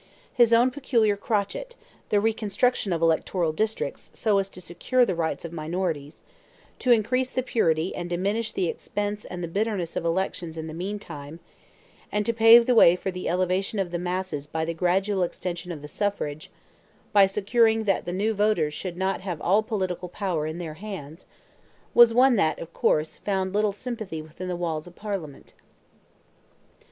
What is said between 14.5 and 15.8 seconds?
the gradual extension